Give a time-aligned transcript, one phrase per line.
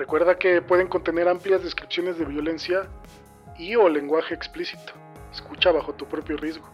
[0.00, 2.88] Recuerda que pueden contener amplias descripciones de violencia
[3.58, 4.94] y o lenguaje explícito.
[5.30, 6.64] Escucha bajo tu propio riesgo.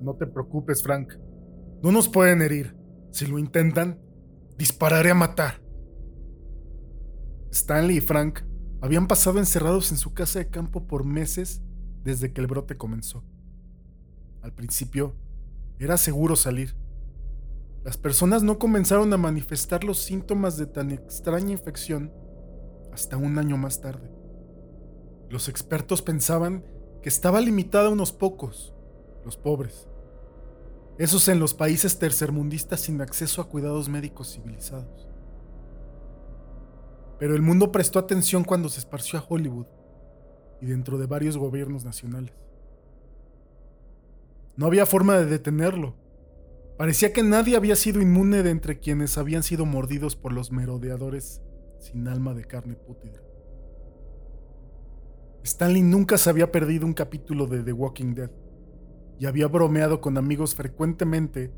[0.00, 1.14] No te preocupes, Frank.
[1.82, 2.76] No nos pueden herir.
[3.10, 4.00] Si lo intentan,
[4.56, 5.66] dispararé a matar.
[7.50, 8.45] Stanley y Frank
[8.80, 11.62] habían pasado encerrados en su casa de campo por meses
[12.04, 13.24] desde que el brote comenzó.
[14.42, 15.14] Al principio,
[15.78, 16.76] era seguro salir.
[17.84, 22.12] Las personas no comenzaron a manifestar los síntomas de tan extraña infección
[22.92, 24.10] hasta un año más tarde.
[25.28, 26.64] Los expertos pensaban
[27.02, 28.74] que estaba limitada a unos pocos,
[29.24, 29.88] los pobres.
[30.98, 35.08] Esos en los países tercermundistas sin acceso a cuidados médicos civilizados.
[37.18, 39.66] Pero el mundo prestó atención cuando se esparció a Hollywood
[40.60, 42.34] y dentro de varios gobiernos nacionales.
[44.56, 45.94] No había forma de detenerlo.
[46.78, 51.40] Parecía que nadie había sido inmune de entre quienes habían sido mordidos por los merodeadores
[51.78, 53.20] sin alma de carne pútrida.
[55.42, 58.30] Stanley nunca se había perdido un capítulo de The Walking Dead
[59.18, 61.52] y había bromeado con amigos frecuentemente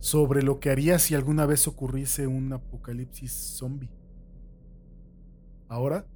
[0.00, 3.90] sobre lo que haría si alguna vez ocurriese un apocalipsis zombie.
[5.68, 6.06] Ahora,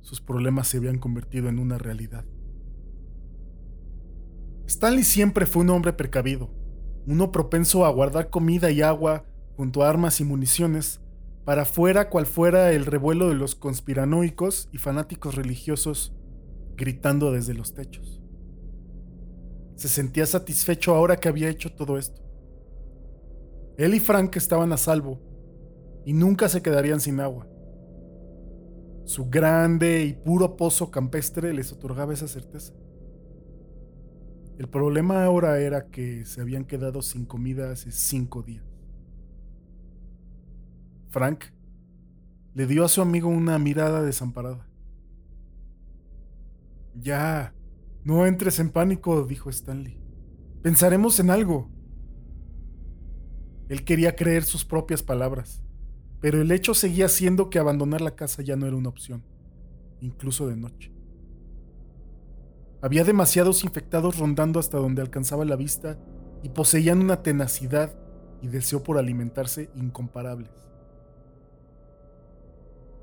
[0.00, 2.24] sus problemas se habían convertido en una realidad.
[4.66, 6.50] Stanley siempre fue un hombre precavido,
[7.06, 9.24] uno propenso a guardar comida y agua
[9.56, 11.00] junto a armas y municiones
[11.44, 16.14] para fuera cual fuera el revuelo de los conspiranoicos y fanáticos religiosos
[16.76, 18.20] gritando desde los techos.
[19.74, 22.22] Se sentía satisfecho ahora que había hecho todo esto.
[23.76, 25.20] Él y Frank estaban a salvo
[26.04, 27.51] y nunca se quedarían sin agua.
[29.04, 32.72] Su grande y puro pozo campestre les otorgaba esa certeza.
[34.58, 38.64] El problema ahora era que se habían quedado sin comida hace cinco días.
[41.08, 41.44] Frank
[42.54, 44.66] le dio a su amigo una mirada desamparada.
[46.94, 47.54] Ya,
[48.04, 49.98] no entres en pánico, dijo Stanley.
[50.62, 51.70] Pensaremos en algo.
[53.68, 55.64] Él quería creer sus propias palabras,
[56.22, 59.24] pero el hecho seguía siendo que abandonar la casa ya no era una opción,
[60.00, 60.92] incluso de noche.
[62.80, 65.98] Había demasiados infectados rondando hasta donde alcanzaba la vista
[66.44, 67.92] y poseían una tenacidad
[68.40, 70.52] y deseo por alimentarse incomparables.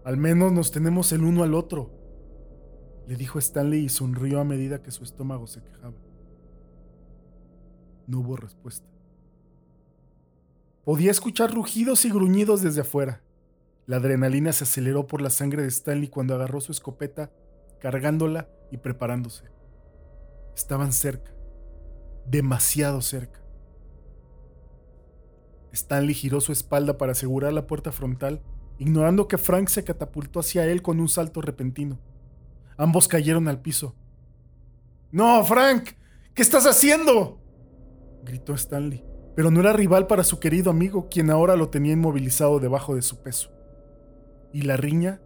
[0.06, 1.92] Al menos nos tenemos el uno al otro,
[3.06, 5.98] le dijo Stanley y sonrió a medida que su estómago se quejaba.
[8.08, 8.88] No hubo respuesta.
[10.84, 13.22] Podía escuchar rugidos y gruñidos desde afuera.
[13.86, 17.32] La adrenalina se aceleró por la sangre de Stanley cuando agarró su escopeta,
[17.80, 19.46] cargándola y preparándose.
[20.56, 21.32] Estaban cerca,
[22.26, 23.40] demasiado cerca.
[25.72, 28.42] Stanley giró su espalda para asegurar la puerta frontal,
[28.78, 32.00] ignorando que Frank se catapultó hacia él con un salto repentino.
[32.78, 33.96] Ambos cayeron al piso.
[35.12, 35.90] ¡No, Frank!
[36.34, 37.42] ¿Qué estás haciendo?
[38.24, 39.04] gritó Stanley,
[39.40, 43.02] pero no era rival para su querido amigo, quien ahora lo tenía inmovilizado debajo de
[43.02, 43.50] su peso.
[44.52, 45.22] Y la riña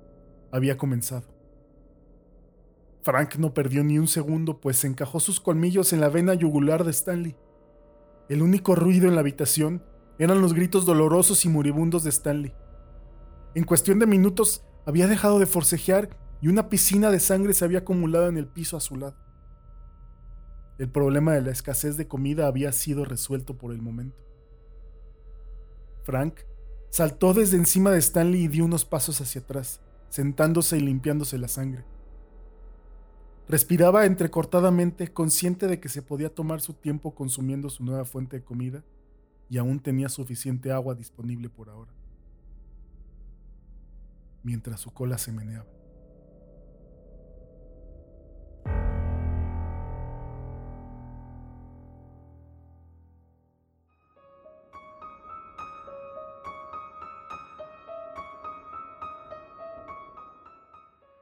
[0.52, 1.24] había comenzado.
[3.02, 6.92] Frank no perdió ni un segundo, pues encajó sus colmillos en la vena yugular de
[6.92, 7.36] Stanley.
[8.30, 9.84] El único ruido en la habitación
[10.20, 12.54] eran los gritos dolorosos y moribundos de Stanley.
[13.56, 17.80] En cuestión de minutos había dejado de forcejear y una piscina de sangre se había
[17.80, 19.23] acumulado en el piso a su lado.
[20.78, 24.18] El problema de la escasez de comida había sido resuelto por el momento.
[26.04, 26.40] Frank
[26.90, 31.48] saltó desde encima de Stanley y dio unos pasos hacia atrás, sentándose y limpiándose la
[31.48, 31.86] sangre.
[33.48, 38.44] Respiraba entrecortadamente, consciente de que se podía tomar su tiempo consumiendo su nueva fuente de
[38.44, 38.84] comida
[39.50, 41.92] y aún tenía suficiente agua disponible por ahora.
[44.44, 45.83] Mientras su cola se meneaba.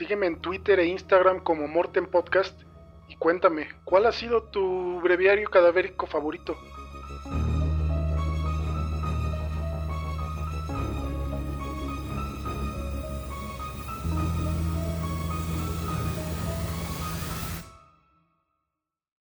[0.00, 2.58] Sígueme en Twitter e Instagram como Morten Podcast
[3.06, 6.56] y cuéntame, ¿cuál ha sido tu breviario cadavérico favorito?